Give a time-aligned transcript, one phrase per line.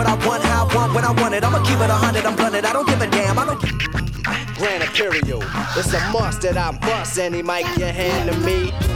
[0.00, 1.44] what I want, how I want, when I want it.
[1.44, 2.64] I'ma keep it a hundred, I'm blunted.
[2.64, 3.38] I don't give a damn.
[3.38, 3.60] I don't.
[4.56, 5.42] Grand Imperial,
[5.76, 8.89] it's a must that I bust any mic you hand to me.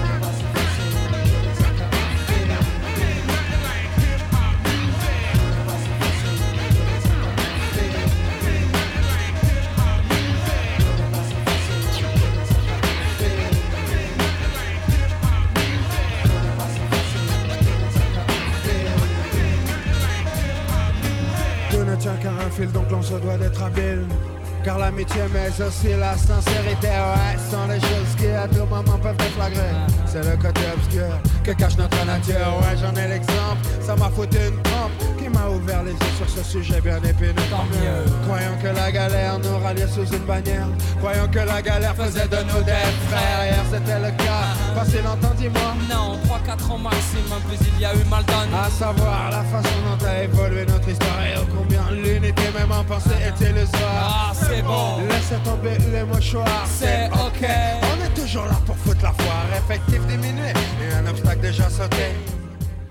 [24.95, 29.75] L'amitié, mais aussi la sincérité, ouais, sont les choses qui à tout moment peuvent déflagrer.
[30.07, 33.61] C'est le côté obscur que cache notre nature, ouais, j'en ai l'exemple.
[33.81, 34.93] Ça m'a foutu une trompe
[35.25, 37.35] qui m'a ouvert les yeux sur ce sujet bien épineux.
[37.51, 38.05] Tant mieux.
[38.27, 40.69] Croyons que la galère nous ralliait sous une bannière.
[40.99, 43.45] Croyons que la galère faisait de nous des frères.
[43.45, 44.53] Hier c'était le cas.
[44.75, 45.75] Passé longtemps, dis-moi.
[45.89, 48.55] Non, 3-4 ans maximum, puis il y a eu mal donné.
[48.55, 53.21] À savoir la façon dont a évolué notre histoire et combien l'unité même en pensée
[53.27, 53.95] était le soir.
[53.97, 54.99] Ah, c'est bon.
[55.09, 56.67] Laissez tomber les mouchoirs.
[56.67, 57.49] C'est ok.
[57.83, 59.47] On est toujours là pour foutre la foire.
[59.57, 62.13] Effectif diminué et un obstacle déjà sauté.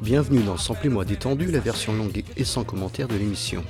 [0.04, 3.64] Bienvenue dans Samplez-moi détendu, la version longue et sans commentaire de l'émission.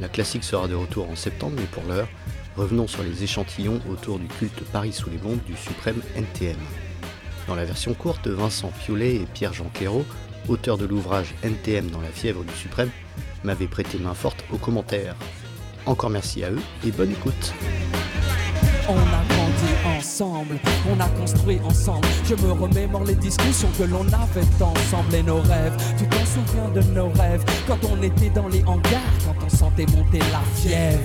[0.00, 2.08] La classique sera de retour en septembre, mais pour l'heure,
[2.56, 6.56] revenons sur les échantillons autour du culte Paris sous les bombes du suprême NTM.
[7.46, 10.04] Dans la version courte, Vincent Piolet et Pierre-Jean Quérault,
[10.48, 12.90] auteurs de l'ouvrage NTM dans la fièvre du suprême,
[13.44, 15.14] m'avaient prêté main forte aux commentaires.
[15.86, 17.54] Encore merci à eux et bonne écoute.
[19.98, 20.58] Ensemble,
[20.90, 22.06] on a construit ensemble.
[22.24, 25.76] Je me remémore les discussions que l'on avait ensemble et nos rêves.
[25.98, 27.44] Tu t'en souviens de nos rêves?
[27.66, 30.98] Quand on était dans les hangars, quand on sentait monter la fièvre.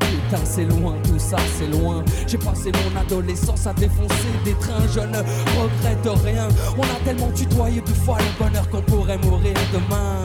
[0.00, 2.04] Putain, c'est loin, tout ça, c'est loin.
[2.26, 6.48] J'ai passé mon adolescence à défoncer des trains, je ne regrette rien.
[6.76, 10.22] On a tellement tutoyé deux fois le bonheur qu'on pourrait mourir demain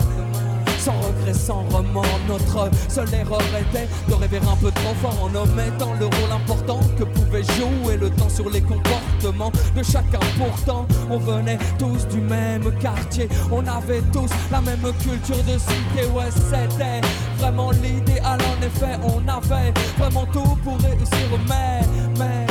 [0.87, 2.19] sans regret, sans remords.
[2.29, 6.79] Notre seule erreur était de rêver un peu trop fort en omettant le rôle important
[6.97, 10.19] que pouvait jouer le temps sur les comportements de chacun.
[10.37, 16.07] Pourtant, on venait tous du même quartier, on avait tous la même culture de cité.
[16.15, 17.01] Ouais, c'était
[17.37, 18.39] vraiment l'idéal.
[18.51, 21.81] En effet, on avait vraiment tout pour réussir, mais,
[22.17, 22.46] mais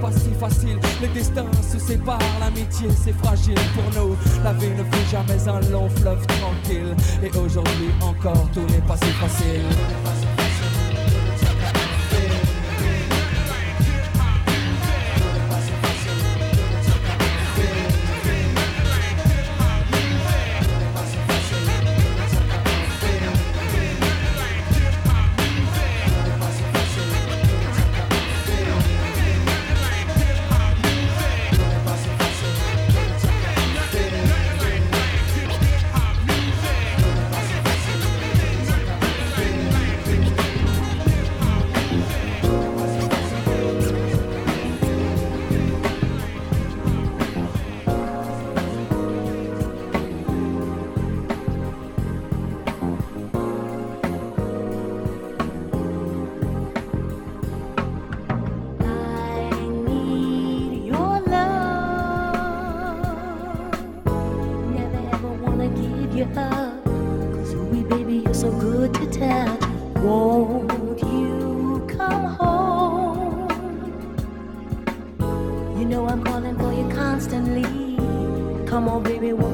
[0.00, 0.78] pas si facile.
[1.00, 4.16] Les destins se séparent, l'amitié c'est fragile pour nous.
[4.42, 6.94] La vie ne fut jamais un long fleuve tranquille.
[7.22, 9.62] Et aujourd'hui encore, tout n'est pas si facile.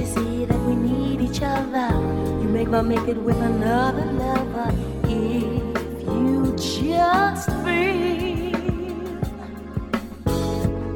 [0.00, 1.88] you see that we need each other?
[2.40, 4.72] You make my make it with another lover.
[5.04, 8.52] If you just feel,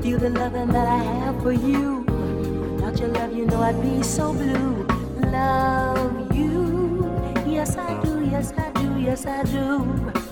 [0.03, 2.05] feel the loving that I have for you.
[2.77, 4.87] Without your love, you know I'd be so blue.
[5.33, 7.11] Love you,
[7.47, 10.32] yes I do, yes I do, yes I do.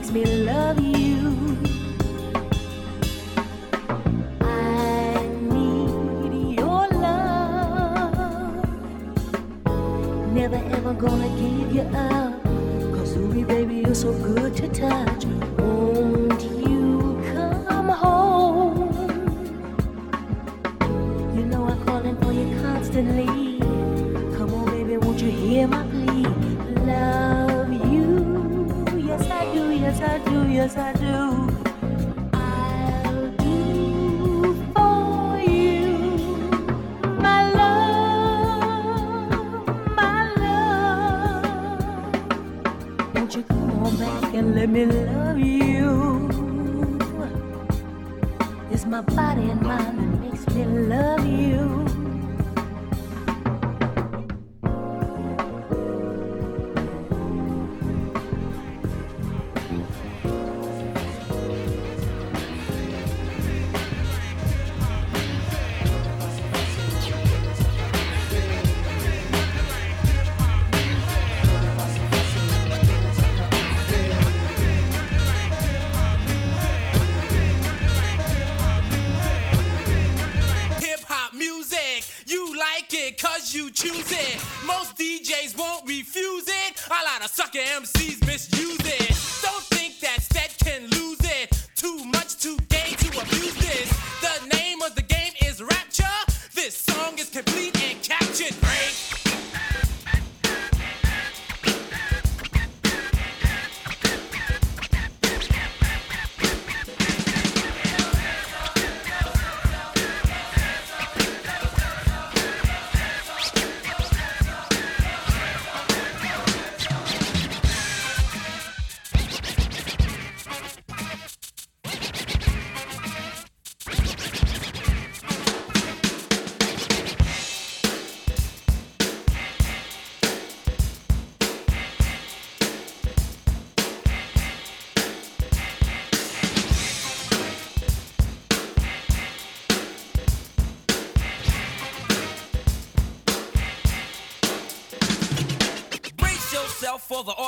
[0.00, 1.58] makes me love you.
[4.40, 8.14] I need your love.
[10.32, 12.42] Never ever gonna give you up.
[12.94, 15.19] Cause, ooh, baby, you're so good to touch.
[44.40, 46.26] And let me love you?
[48.70, 51.89] It's my body and mind that makes me love you.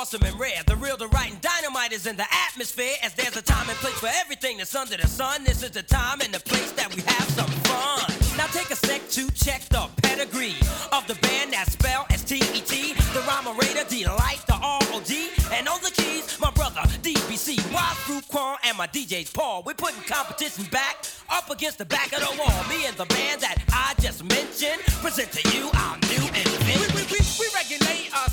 [0.03, 0.61] Awesome and rare.
[0.67, 2.95] The real, the right, and dynamite is in the atmosphere.
[3.01, 5.45] As there's a time and place for everything that's under the sun.
[5.45, 8.11] This is the time and the place that we have some fun.
[8.35, 10.55] Now take a sec to check the pedigree
[10.91, 12.93] of the band that spell S-T-E-T.
[13.13, 13.53] The rhymer
[13.87, 15.29] delight, the R-O-D.
[15.53, 17.63] And on the keys, my brother DBC.
[17.73, 19.63] Wild through Quan and my DJ's Paul.
[19.65, 20.97] We're putting competition back
[21.29, 22.63] up against the back of the wall.
[22.67, 26.91] Me and the band that I just mentioned present to you our new invention.
[26.93, 28.29] we, we, we we regulate our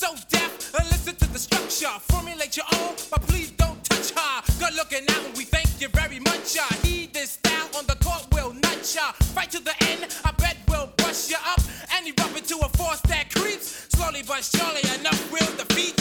[0.00, 1.88] So deaf, listen to the structure.
[2.08, 4.42] Formulate your own, but please don't touch her.
[4.58, 6.56] Good looking out, and we thank you very much.
[6.56, 6.64] Uh.
[6.82, 9.12] Heed this style on the court, will nut ya.
[9.36, 11.60] Right to the end, I bet we'll bust you up.
[11.94, 13.88] And you bump into a force that creeps.
[13.90, 15.99] Slowly but surely enough, we'll defeat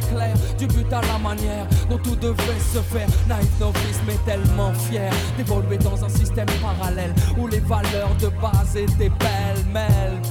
[0.00, 3.08] clair du but à la manière dont tout devait se faire.
[3.28, 8.76] Night novice mais tellement fier d'évoluer dans un système parallèle où les valeurs de base
[8.76, 9.64] étaient belles.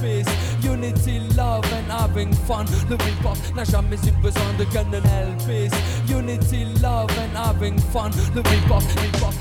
[0.00, 0.26] Peace,
[0.62, 2.64] unity, love and having fun.
[2.88, 5.70] Le hip-hop n'a jamais eu besoin de gun and Elvis.
[6.08, 8.10] Unity, love and having fun.
[8.34, 9.34] Le hip-hop, hip-hop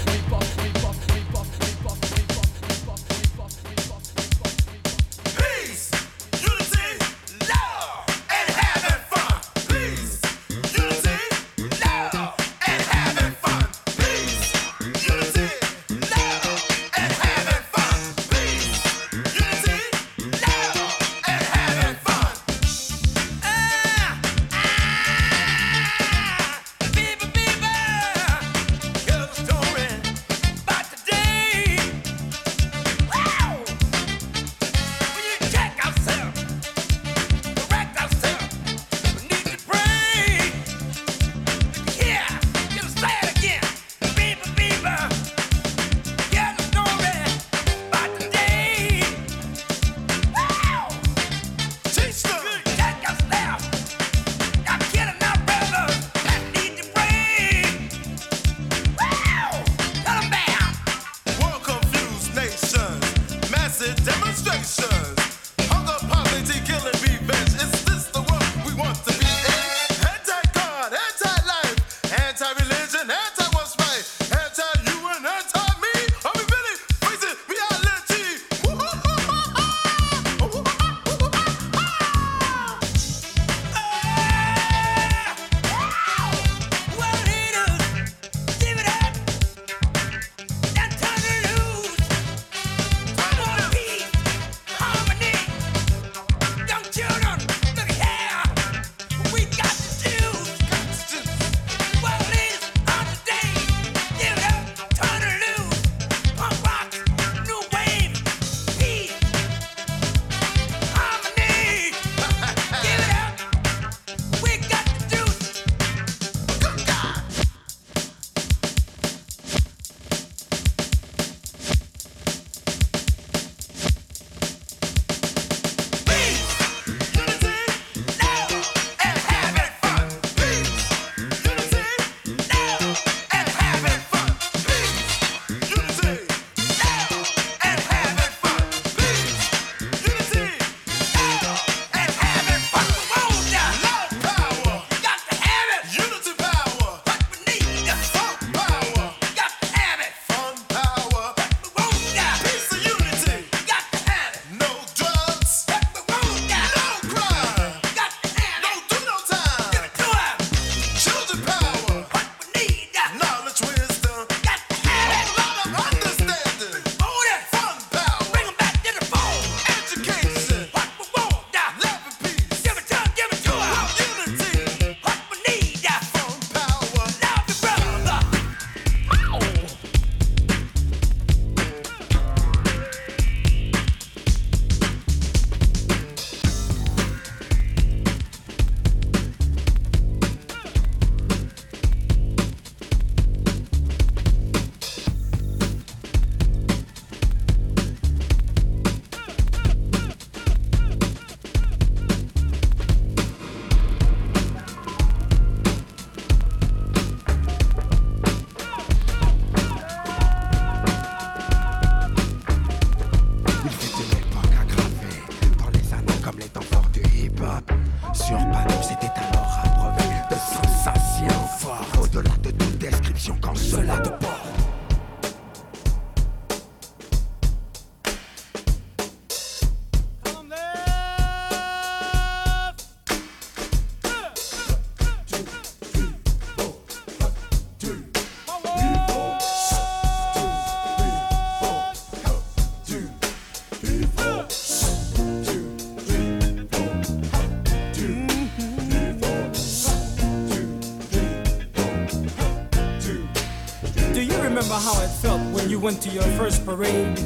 [255.84, 257.20] went to your first parade.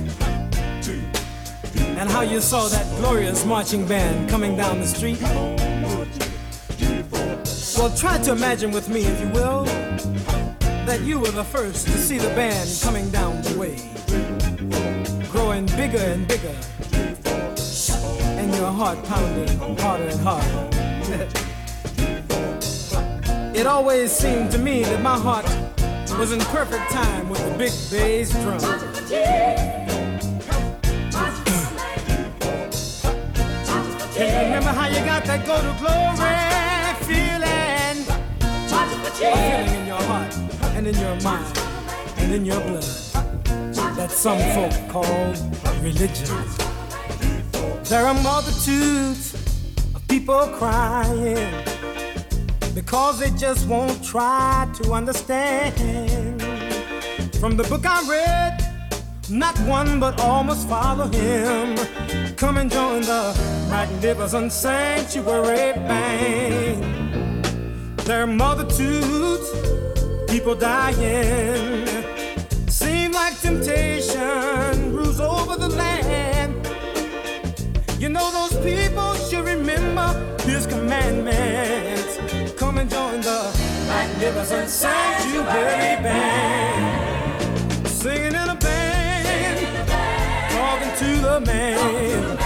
[1.99, 5.21] And how you saw that glorious marching band coming down the street.
[7.77, 9.65] Well, try to imagine with me, if you will,
[10.87, 13.77] that you were the first to see the band coming down the way,
[15.29, 16.55] growing bigger and bigger,
[18.39, 20.69] and your heart pounding harder and harder.
[23.59, 25.45] it always seemed to me that my heart
[26.17, 28.59] was in perfect time with the big bass drum.
[34.15, 36.33] Can you remember how you got that go to glory
[37.05, 38.01] feeling?
[38.49, 40.35] A feeling in your heart
[40.75, 41.57] and in your mind
[42.17, 42.83] and in your blood
[43.95, 45.33] that some folk call
[45.83, 46.27] religion.
[47.83, 49.35] There are multitudes
[49.93, 51.66] of people crying
[52.77, 56.39] because they just won't try to understand.
[57.41, 58.55] From the book I read,
[59.31, 61.75] not one but all must follow him.
[62.35, 63.33] Come and join the
[63.71, 67.45] magnificent sanctuary band.
[68.05, 69.49] There are multitudes,
[70.29, 71.87] people dying.
[72.69, 76.53] Seem like temptation rules over the land.
[77.99, 80.07] You know those people should remember
[80.43, 81.96] his commandments.
[84.17, 87.87] Magnificent sanctuary band.
[87.87, 89.87] Singing in a band,
[90.49, 92.37] talking to the man,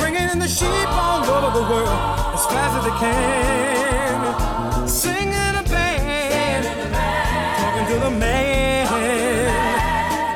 [0.00, 1.88] bringing in the sheep all over the world
[2.32, 4.88] as fast as they can.
[4.88, 6.64] Singing in a band,
[7.58, 8.86] talking to the man,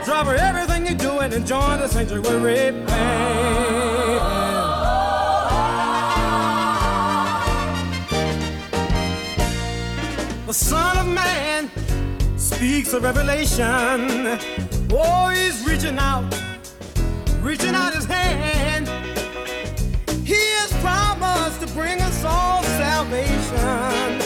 [0.04, 3.95] drop everything you're doing and join the sanctuary band.
[10.56, 11.70] Son of Man
[12.38, 14.38] speaks a revelation.
[14.90, 16.24] Oh, he's reaching out,
[17.42, 18.88] reaching out his hand.
[20.24, 24.18] He has promised to bring us all salvation.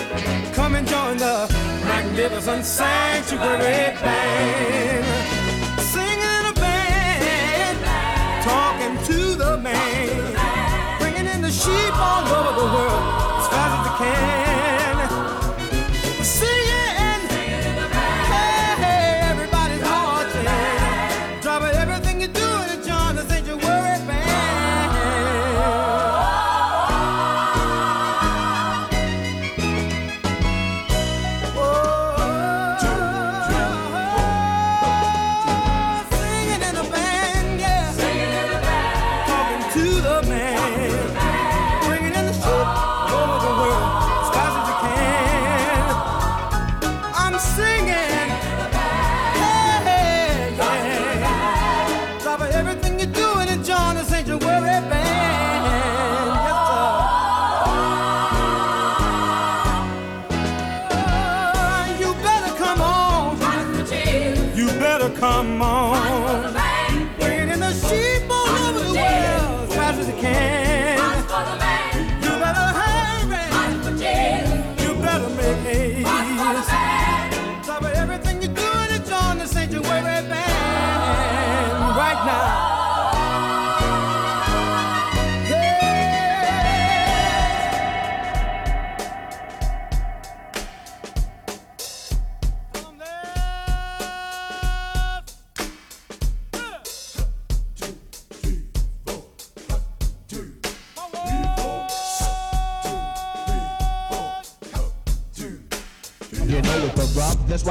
[0.54, 1.48] Come and join the
[1.84, 5.19] magnificent sanctuary band.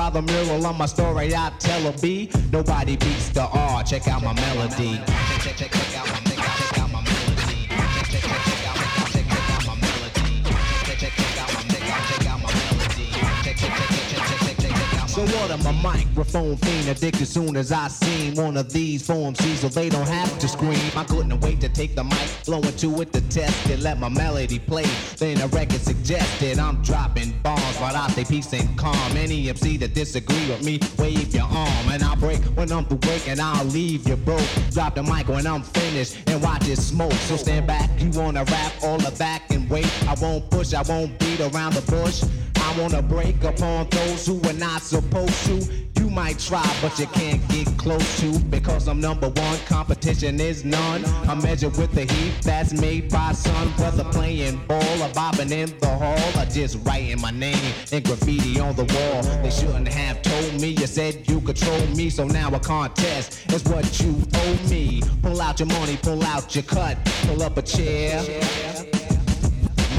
[0.10, 2.30] Why the mural on my story I tell a B.
[2.52, 3.84] Nobody beats the R.
[3.84, 5.00] Check out my melody.
[5.41, 5.88] Check, check check
[15.19, 19.36] So what am a microphone fiend addicted soon as I seen one of these form
[19.36, 20.79] C so they don't have to scream.
[20.95, 24.08] I couldn't wait to take the mic, blow into it to test it, let my
[24.08, 24.86] melody play.
[25.17, 28.95] Then the record suggested I'm dropping bombs, but I stay peace and calm.
[29.17, 32.99] Any MC that disagree with me, wave your arm and I'll break when I'm through
[32.99, 33.41] breaking.
[33.41, 34.47] I'll leave you broke.
[34.71, 37.12] Drop the mic when I'm finished and watch it smoke.
[37.27, 39.91] So stand back, you wanna rap all the back and wait.
[40.08, 42.23] I won't push, I won't beat around the bush.
[42.69, 45.55] I wanna break upon those who are not supposed to.
[45.99, 49.58] You might try, but you can't get close to because I'm number one.
[49.65, 51.03] Competition is none.
[51.27, 53.69] I'm measured with the heat that's made by sun.
[53.69, 58.60] Whether playing ball or bobbing in the hall or just writing my name in graffiti
[58.60, 59.23] on the wall.
[59.41, 60.67] They shouldn't have told me.
[60.67, 65.01] You said you control me, so now a contest is what you owe me.
[65.23, 68.23] Pull out your money, pull out your cut, pull up a chair.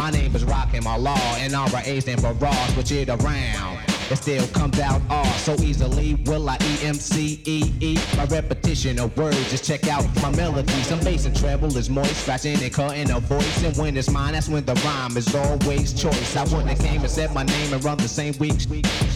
[0.00, 3.89] My name is Rockin' my law, and RA stand for Raw, switch it around.
[4.10, 6.14] It still comes out R so easily.
[6.26, 7.98] Will I E-M-C-E-E?
[8.16, 10.72] My repetition of words, just check out my melody.
[10.82, 13.62] Some bass and treble is moist, scratching and cutting a voice.
[13.62, 16.36] And when it's mine, that's when the rhyme is always choice.
[16.36, 18.58] I wouldn't have came and said my name and run the same week.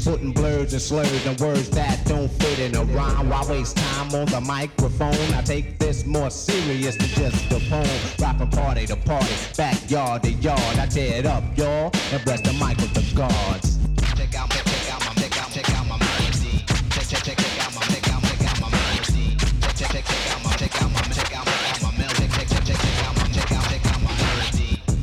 [0.05, 3.31] Putting blurs and slurs and words that don't fit in a rhyme.
[3.31, 5.35] Why waste time on the microphone?
[5.35, 7.89] I take this more serious than just a poem.
[8.21, 10.79] Rapping party to party, backyard to yard.
[10.79, 13.79] I tear it up, y'all, and bless the mic with the gods.
[14.17, 14.74] Check out my,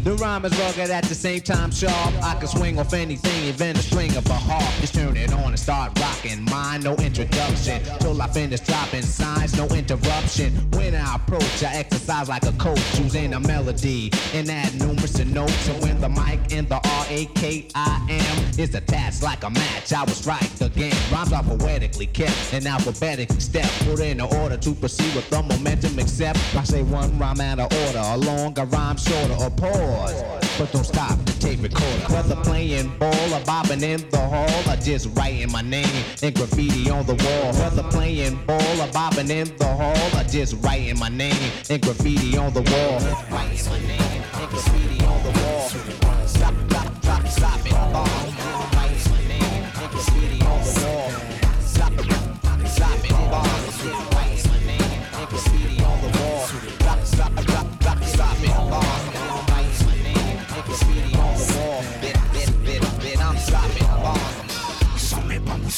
[0.03, 2.13] The rhyme is rugged at the same time sharp.
[2.23, 4.73] I can swing off anything, even the string of a harp.
[4.81, 6.43] Just turn it on and start rocking.
[6.45, 7.83] Mine, no introduction.
[7.99, 10.53] Till I finish dropping signs, no interruption.
[10.71, 15.69] When I approach, I exercise like a coach, choosing a melody and add numerous notes.
[15.69, 19.51] And when the mic in the R A K I M is attached like a
[19.51, 20.95] match, I was right again.
[21.11, 23.69] Rhymes are poetically kept in alphabetic step.
[23.85, 27.59] Put in the order to proceed with the momentum, except I say one rhyme out
[27.59, 29.51] of order, a longer rhyme shorter, or
[29.91, 30.23] pause.
[30.57, 32.13] But don't stop the tape recorder.
[32.13, 36.89] Whether playing ball or bobbing in the hall, or just writing my name in graffiti
[36.89, 37.53] on the wall.
[37.61, 42.37] Whether playing ball or bobbing in the hall, or just writing my name in graffiti
[42.37, 44.20] on the wall.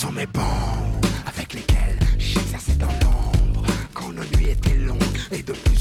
[0.04, 5.54] Sont mes bombes Avec lesquelles j'exerçais dans l'ombre Quand nos nuits étaient longues et de
[5.54, 5.73] plus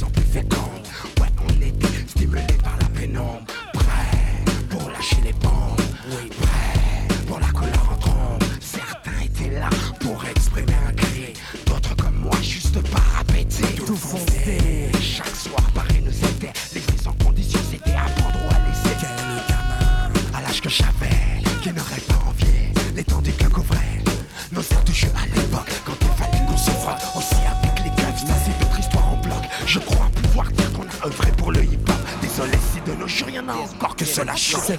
[34.32, 34.78] I shook it,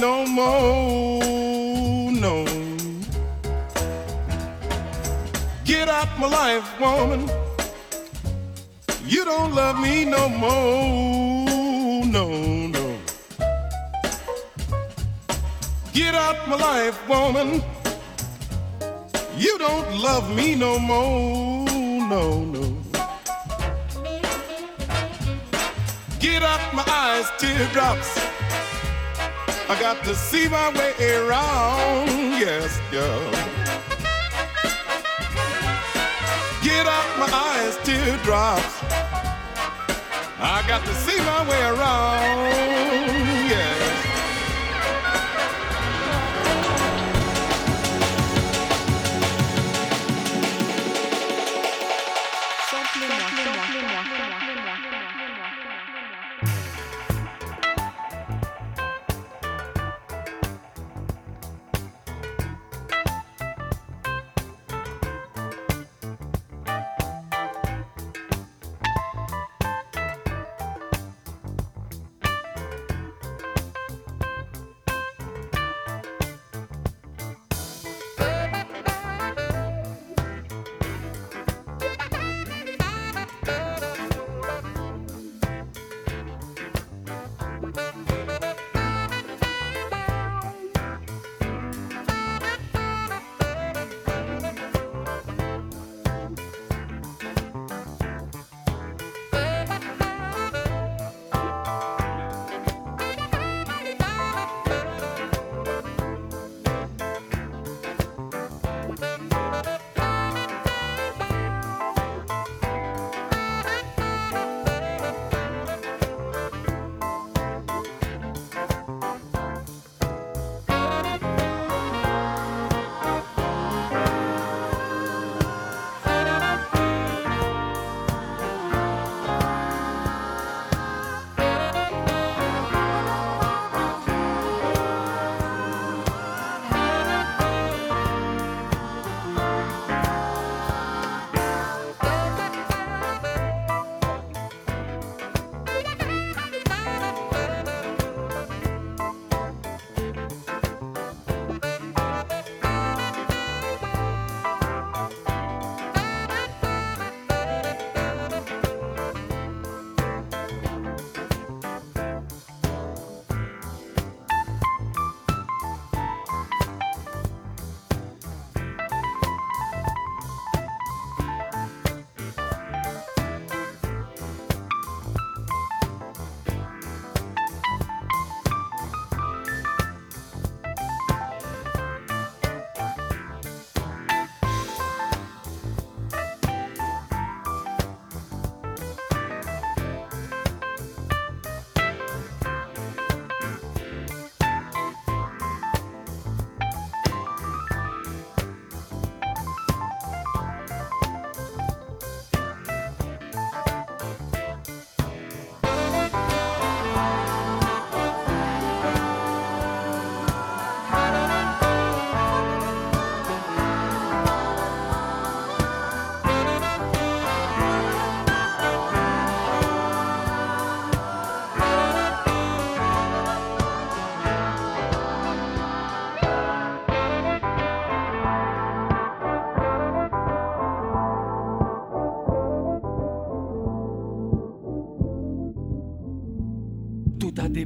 [0.00, 2.44] no more, no.
[5.64, 7.28] Get out my life, woman.
[9.06, 12.24] You don't love me no more, no,
[12.68, 12.98] no.
[15.92, 17.62] Get out my life, woman.
[19.36, 21.66] You don't love me no more,
[22.08, 22.64] no, no.
[26.18, 28.29] Get out my eyes, teardrops.
[29.70, 32.08] I got to see my way around,
[32.40, 33.30] yes, girl.
[36.60, 38.82] Get out my eyes, teardrops.
[40.40, 43.29] I got to see my way around,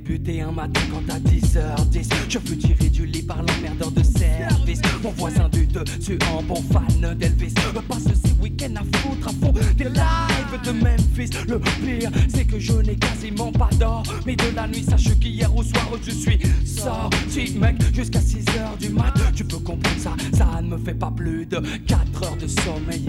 [0.04, 4.80] débuté un matin quand à 10h10 Je fus tiré du lit par l'emmerdeur de service.
[5.02, 7.54] Mon voisin du dessus en bon fan d'Elvis.
[7.88, 11.30] Passe ces week-ends à foutre à fond des lives de Memphis.
[11.48, 14.82] Le pire c'est que je n'ai quasiment pas d'or Mais de la nuit.
[14.82, 19.14] Sache qu'hier au soir je suis sorti mec Jusqu'à 6h du mat.
[19.34, 23.04] Tu peux comprendre ça, ça ne me fait pas plus de 4 heures de sommeil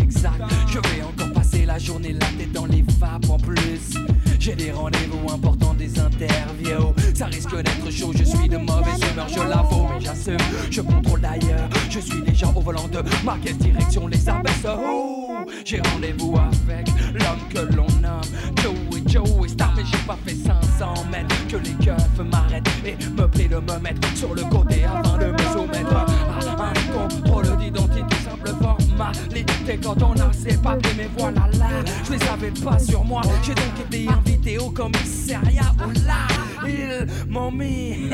[15.75, 18.21] J'ai rendez-vous avec l'homme que l'on nomme
[18.61, 19.03] Joey.
[19.07, 21.35] Joey Star Mais j'ai pas fait 500 mètres.
[21.49, 25.31] Que les keufs m'arrêtent et me plient de me mettre sur le côté Afin de
[25.31, 29.79] me soumettre à un contrôle d'identité Simple formalité.
[29.83, 31.67] Quand on a ses papiers Mais voilà là,
[32.05, 33.21] je les avais pas sur moi.
[33.43, 38.11] J'ai donc été invité au commissariat Oh là, ils m'ont mis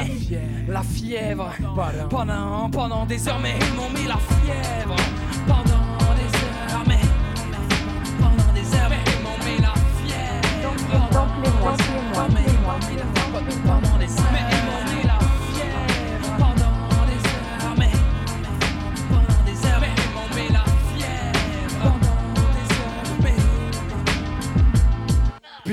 [0.67, 1.51] la fièvre.
[2.09, 4.95] Pendant, pendant des heures Mais ils m'ont mis la fièvre.
[5.47, 5.90] Pendant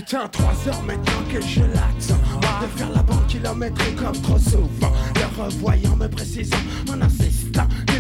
[0.09, 4.93] Putain, 3 heures maintenant que je l'attends De faire la banque kilométrique comme trop souvent.
[5.17, 6.57] Le revoyant me précisant.
[6.89, 7.28] Insistant Qu'il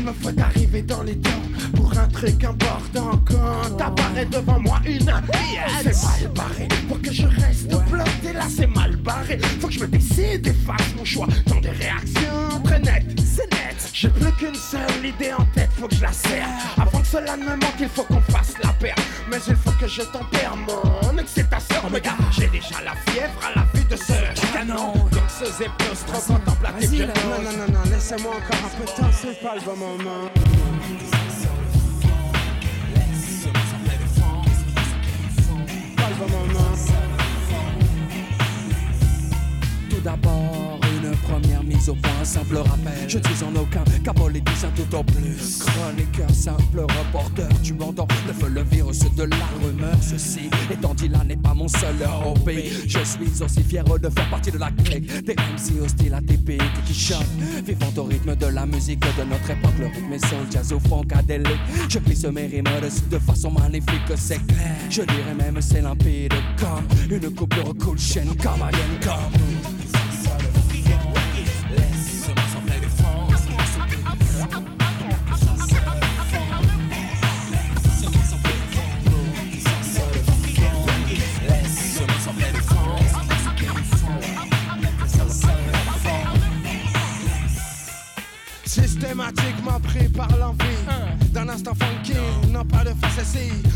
[0.08, 1.42] me faut arriver dans les temps
[1.74, 5.12] Pour un truc important Quand apparaît devant moi une
[5.82, 6.68] C'est mal barré.
[6.88, 9.38] Pour que je reste bloqué là c'est mal barré.
[9.60, 11.28] Faut que je me décide et fasse mon choix.
[11.46, 13.18] Dans des réactions très nettes.
[13.18, 13.90] C'est net.
[13.92, 16.48] J'ai plus qu'une seule idée en tête Faut que je la serre.
[16.76, 18.96] Avant que cela ne me manque il faut qu'on fasse la paire
[19.30, 23.58] Mais il faut que je tempère mon excitation Mais gars j'ai déjà la fièvre à
[23.58, 24.94] la vue de ce canon.
[24.94, 26.72] Donc ce zéplos trop là.
[26.72, 30.30] non non non non laissez-moi encore un peu de temps c'est pas le bon moment.
[35.96, 36.74] Pas le bon moment.
[39.90, 40.57] Tout d'abord,
[41.28, 43.08] première mise au point, simple rappel.
[43.08, 45.58] Je suis en aucun cas politique, tout au plus.
[45.58, 49.96] Chroniqueur, simple reporter, tu m'entends feu, le virus de la rumeur.
[50.00, 52.70] Ceci étant dit, là n'est pas mon seul hobby.
[52.86, 56.58] Je suis aussi fier de faire partie de la clique des MC hostiles à TP
[56.86, 57.26] qui chantent.
[57.64, 60.80] Vivant au rythme de la musique de notre époque, le rythme est soul, jazz ou
[60.80, 61.60] funkadélique.
[61.88, 64.76] Je glisse mes rimes de, de façon magnifique, c'est clair.
[64.90, 69.77] Je dirais même c'est limpide comme une coupure cool chaîne comme Alien comme.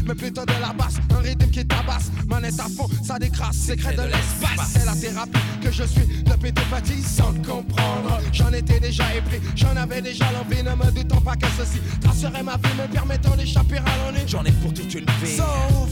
[0.06, 3.94] Mais plutôt de la basse, un rythme qui tabasse, manette à fond, ça décrasse, secret
[3.94, 4.72] de l'espace.
[4.72, 8.20] C'est la thérapie que je suis depuis tout petit sans le comprendre.
[8.32, 12.42] J'en étais déjà épris, j'en avais déjà l'envie, ne me doutant pas que ceci tracerait
[12.42, 14.22] ma vie, me permettant d'échapper à l'ennui.
[14.26, 15.36] J'en ai pour toute une vie.
[15.36, 15.44] So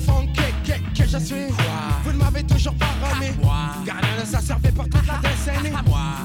[0.06, 1.46] funky que, que je suis,
[2.04, 3.32] vous ne m'avez toujours pas remis.
[3.86, 5.74] Car rien ne ça servait pour toute la décennie.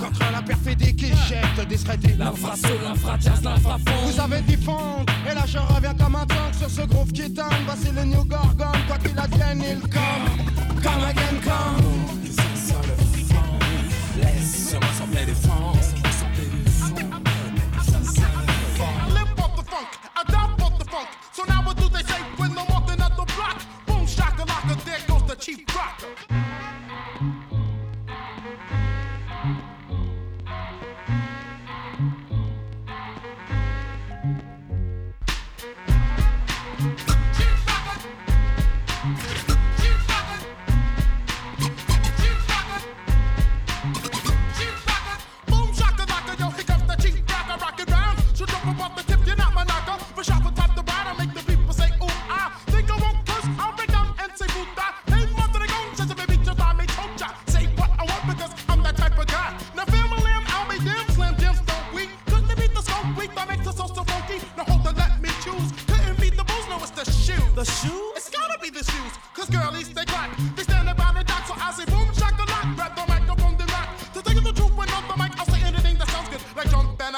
[0.01, 0.74] Contre la perfidie
[1.05, 2.15] qui jette discrédit.
[2.17, 3.91] L'infrasoul, l'infrajazz, l'infrafond.
[4.05, 7.51] Vous avez fond, et là je reviens comme un tank sur ce groove qui tangue.
[7.65, 10.81] Voici le New Gorgon, quoi qu'il advienne, il come.
[10.81, 12.05] Come again, come.
[14.21, 15.33] Laisse-moi sembler de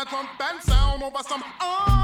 [0.10, 1.44] can't bend down over some.
[1.60, 1.97] Oh.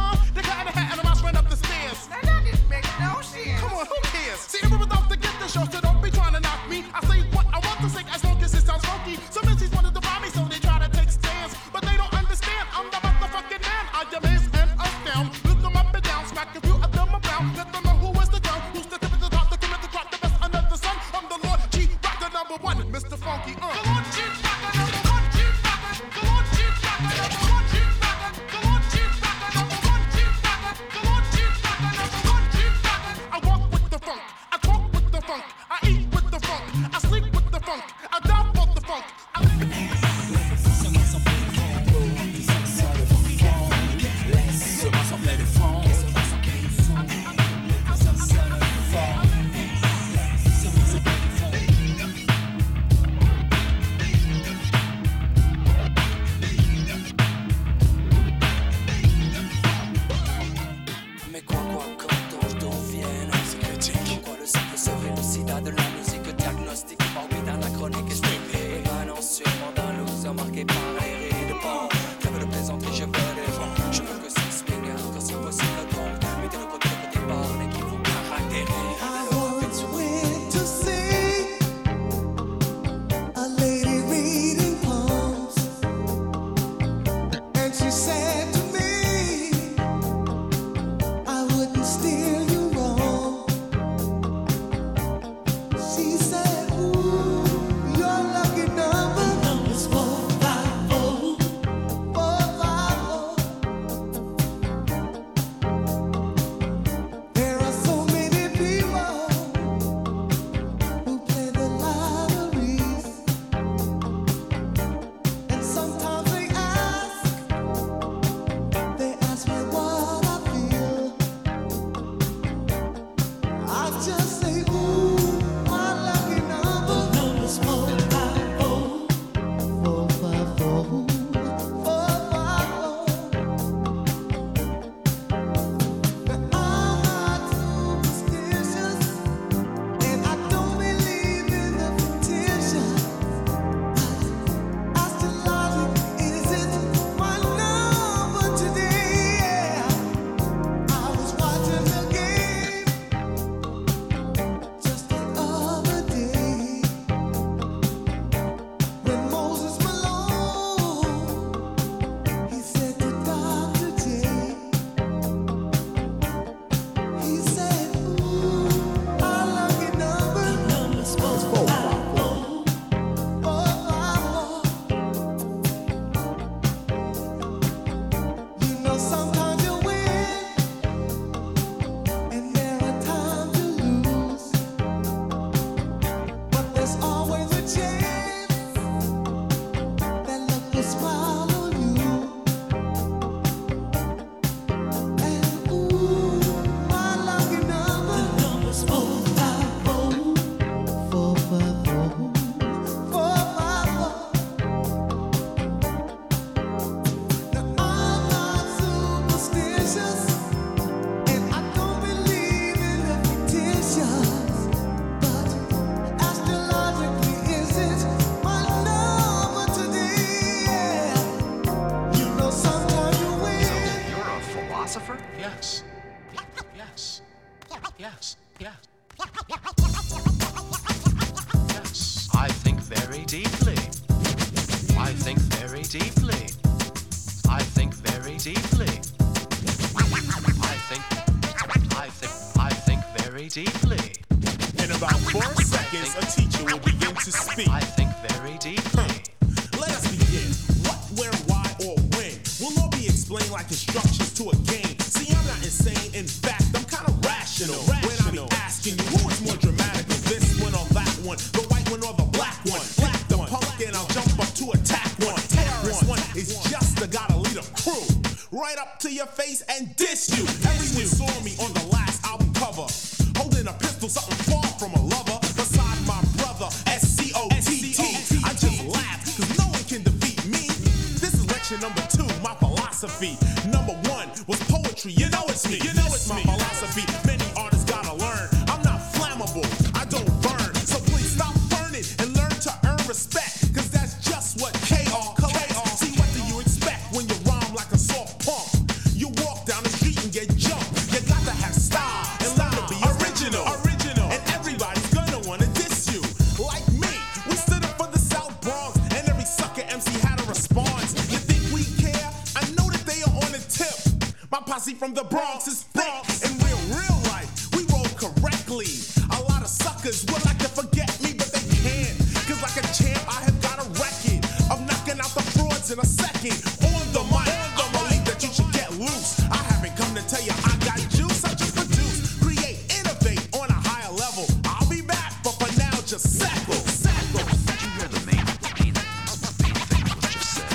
[330.28, 331.44] tell you I got juice.
[331.44, 334.46] I just produce, create, innovate on a higher level.
[334.66, 336.74] I'll be back, but for now, just settle.
[336.88, 337.46] Settle.
[337.68, 340.70] Did you hear the main, thing what you said?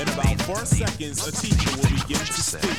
[0.00, 2.78] In about four seconds, a teacher will begin to speak.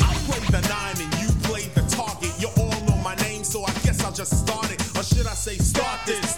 [0.00, 2.32] I play the nine and you play the target.
[2.40, 4.80] You all know my name, so I guess I'll just start it.
[4.96, 6.37] Or should I say, start this?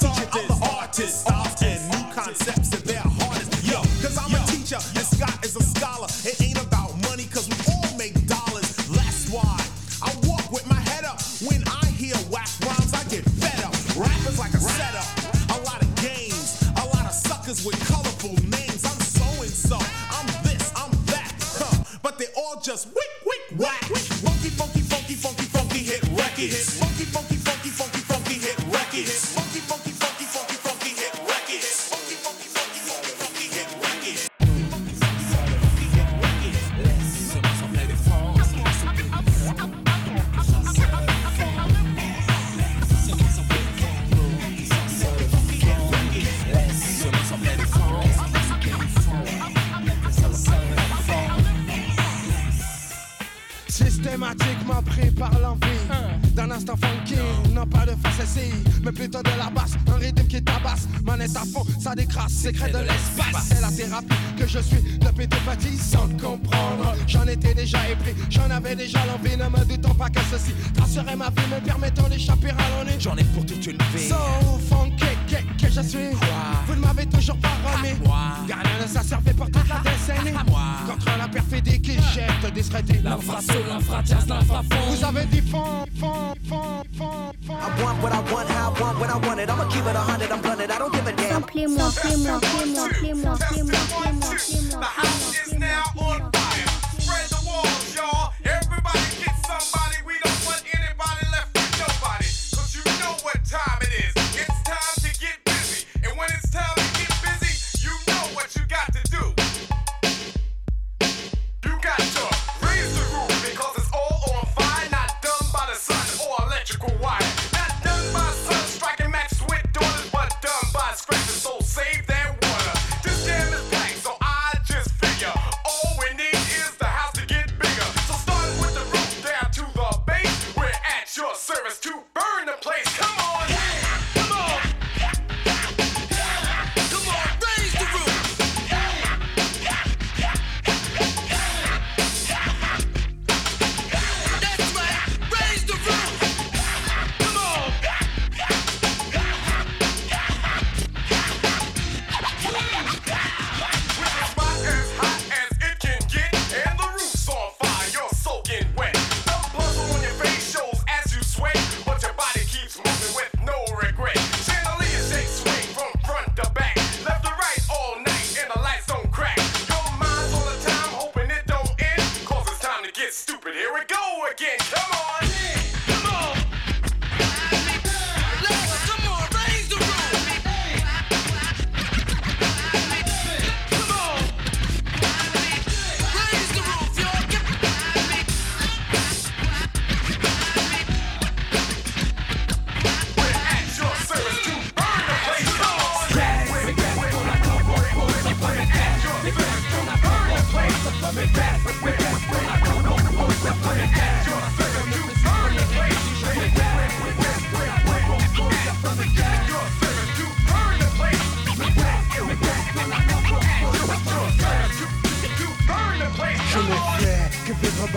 [88.90, 89.50] want what I wanted.
[89.50, 90.30] I'ma keep it a hundred.
[90.30, 90.70] I'm blunted.
[90.70, 91.42] I don't give a damn.
[91.42, 95.49] Appelez-moi, appelez-moi, appelez-moi, appelez-moi, appelez-moi, appelez-moi, appelez-moi.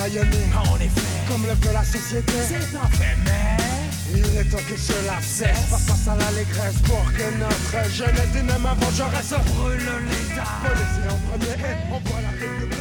[0.05, 2.33] En effet Comme l'œuvre de la société.
[2.47, 3.57] C'est un fait mais
[4.13, 5.69] Il est temps que cela cesse.
[5.69, 10.43] Face face à l'allégresse pour que notre jeunesse du même avant je reste brûle l'État
[10.61, 12.72] Policier en premier et on voit la République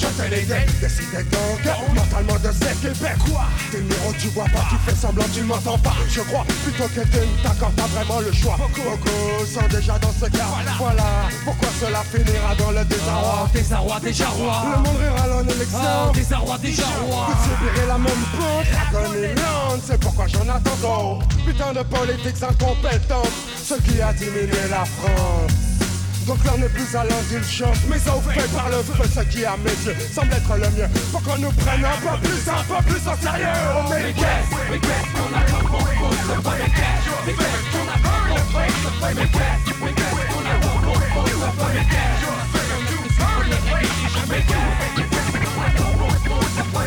[0.00, 3.44] de jeter les dés Décidez donc mentalement de s'équiper Quoi?
[3.70, 5.94] T'es numéro tu vois pas, tu fais semblant tu m'entends pas.
[6.08, 8.56] Je crois plutôt que tu ne t'accordes pas vraiment le choix.
[8.58, 9.46] Beaucoup.
[9.46, 10.46] Sont déjà dans ce cas.
[10.78, 11.04] Voilà.
[11.44, 13.48] Pourquoi cela finira dans le désarroi.
[13.52, 17.98] Désarroi, déjà roi Le monde rira en élection Oh, désarroi, déjà roi Vous subirez la
[17.98, 23.32] même pente, l'agonie lente C'est pourquoi j'en attends Putain de politiques incompétentes
[23.62, 25.69] Ce qui a diminué la France
[26.30, 29.56] donc l'heure n'est plus à l'indulgence Mais ça fait par le feu Ce qui à
[29.56, 32.80] mes yeux semble être le mieux Faut qu'on nous prenne un peu plus, un peu
[32.86, 33.90] plus au sérieux Oh
[46.72, 46.79] Oh,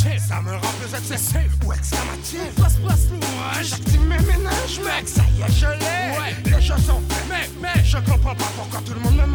[0.00, 1.50] Ça me rend plus accessible.
[1.66, 6.16] Ou exclamatif Place, place l'ouvrage J'active mes ménages, mec, ça y est, je l'ai.
[6.16, 6.56] Ouais.
[6.56, 7.84] Les choses sont faites, mais, mais.
[7.84, 9.26] Je comprends pas pourquoi tout le monde me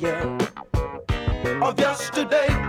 [0.00, 0.38] fire
[1.62, 2.63] of yesterday.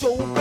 [0.00, 0.39] So.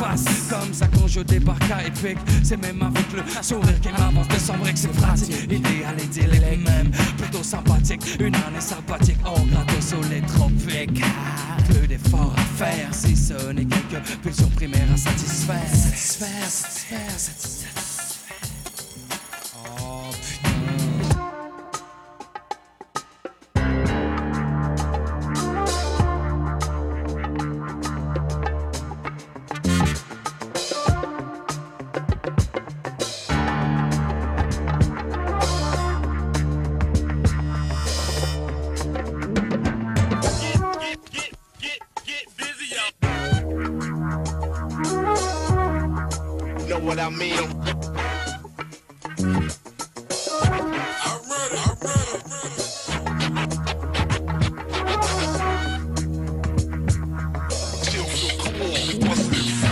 [0.00, 3.88] Comme ça quand je débarque à Epic, c'est même avec le sourire qui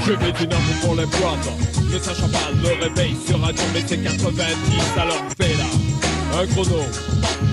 [0.09, 1.53] Je vais info pour les brothers
[1.93, 4.34] Ne sachant pas le réveil sur radio mais c'est 90
[4.97, 6.41] alors fais là.
[6.41, 6.82] Un chrono.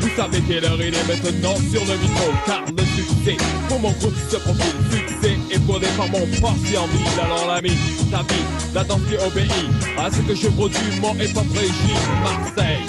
[0.01, 3.91] Vous savez quelle heure il est maintenant sur le micro Car le succès pour mon
[3.91, 5.34] groupe se profile Succès
[5.67, 7.71] et des par mon parti en ville Alors l'ami,
[8.11, 9.51] ta vie, la danse qui obéit
[9.97, 12.85] À ce que je produis mon hip-hop régime Marseille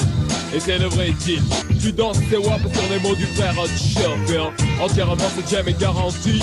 [0.55, 1.43] et c'est le vrai deal.
[1.83, 6.41] Tu danses tes wap sur les mots du frère Chauffeur Entièrement ce jam est garanti.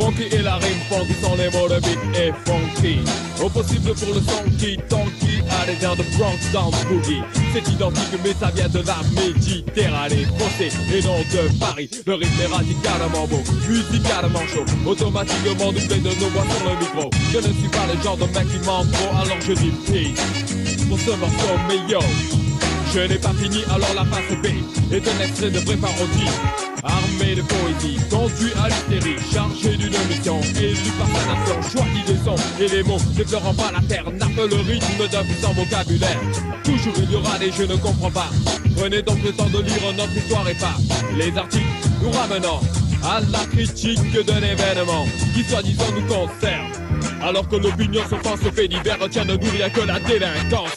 [0.00, 2.98] Funky et la rime funky sont les mots de beat et funky.
[3.42, 7.22] Au possible pour le son qui tanky les airs de Bronx dans Boogie
[7.54, 10.26] C'est identique mais ça vient de la Méditerranée.
[10.36, 11.88] Français et non de Paris.
[12.04, 14.64] Le rythme est radicalement beau, musicalement chaud.
[14.84, 17.10] Automatiquement doublé de nos voix sur le micro.
[17.32, 20.88] Je ne suis pas le genre de mec qui ment trop alors je dis peace
[20.88, 22.00] Pour ce morceau mais yo
[22.92, 24.46] je n'ai pas fini, alors la face B
[24.92, 26.73] est un extrait de parodie.
[26.84, 30.38] Armé de poésie, conduit à l'hystérie, chargé d'une mission,
[30.98, 34.36] par sa nation, choisi de son et les mots ne pleurant pas la terre, nappe
[34.36, 36.20] le rythme d'un puissant vocabulaire.
[36.62, 38.28] Toujours il y aura des je ne comprends pas.
[38.76, 40.76] Prenez donc le temps de lire notre histoire et pas
[41.16, 41.64] les articles
[42.02, 42.60] nous ramenant
[43.02, 46.70] à la critique d'un événement qui soi-disant nous concerne.
[47.22, 50.76] Alors que l'opinion se pense au fait divers, retient de nous rien que la délinquance.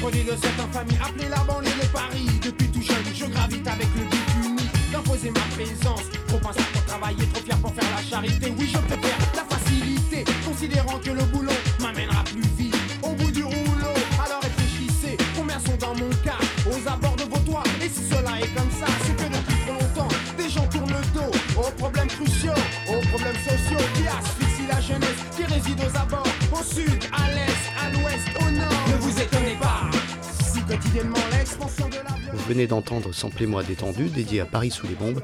[0.00, 3.88] Produit de cette infamie appelée la banlieue de Paris Depuis tout jeune, je gravite avec
[3.96, 4.17] le
[5.18, 6.02] d'imposer ma présence.
[6.26, 8.52] Trop pensant pour travailler, trop fier pour faire la charité.
[8.58, 9.26] Oui, je préfère la
[32.48, 35.20] venez d'entendre Samplez-moi détendu, dédié à Paris sous les bombes,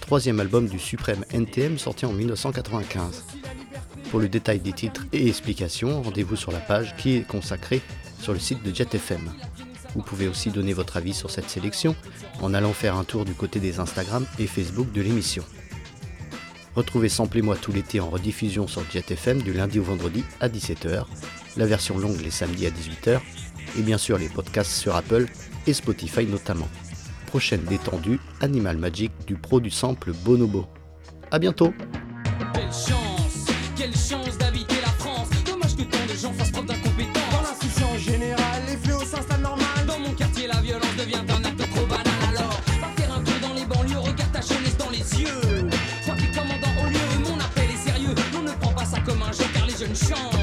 [0.00, 3.24] troisième album du suprême NTM sorti en 1995.
[4.12, 7.82] Pour le détail des titres et explications, rendez-vous sur la page qui est consacrée
[8.20, 9.28] sur le site de JetFM.
[9.96, 11.96] Vous pouvez aussi donner votre avis sur cette sélection
[12.40, 15.42] en allant faire un tour du côté des Instagram et Facebook de l'émission.
[16.76, 21.06] Retrouvez Samplez-moi tout l'été en rediffusion sur JetFM du lundi au vendredi à 17h,
[21.56, 23.18] la version longue les samedis à 18h,
[23.78, 25.26] et bien sûr les podcasts sur Apple
[25.68, 26.68] et Spotify notamment.
[27.26, 30.66] Prochaine détendue, Animal Magic du pro du sample Bonobo.
[31.30, 31.74] A bientôt
[32.54, 33.46] Quelle chance,
[33.76, 35.28] quelle chance d'habiter la France.
[35.44, 37.32] Dommage que tant de gens fassent preuve d'incompétence.
[37.32, 39.86] Dans l'institution générale, les fléaux s'installent normal.
[39.86, 42.06] Dans mon quartier, la violence devient un acte trop banal.
[42.30, 45.68] Alors, va faire un tour dans les banlieues, regarde ta jeunesse dans les yeux.
[46.02, 48.14] Sois plus commandant au lieu, mon appel est sérieux.
[48.38, 50.37] On ne prend pas ça comme un jeu car les jeunes changent.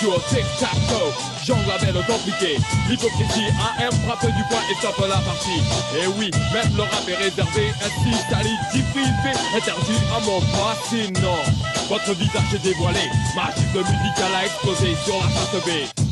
[0.00, 1.12] Jour, tic-tac-toe.
[1.44, 2.58] Jongle avec compliqué.
[2.88, 5.60] L'hypocrisie, AM frappe du poing et stoppe la partie.
[5.96, 11.42] Et oui, même le rap est réservé Ainsi, qualité privée Interdit à mon fascinant.
[11.88, 13.00] Votre visage est dévoilé.
[13.34, 16.07] Ma cible musicale a explosé sur la face B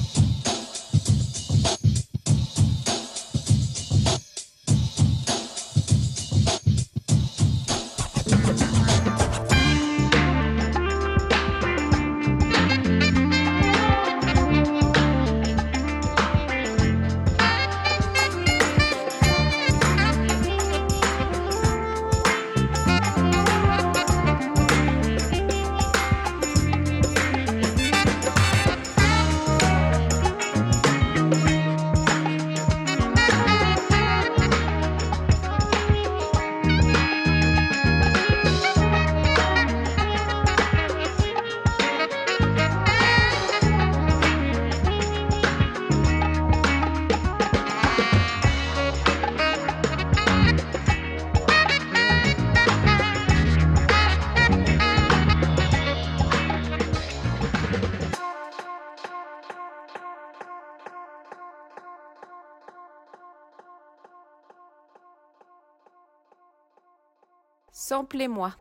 [68.17, 68.53] Samplez-moi.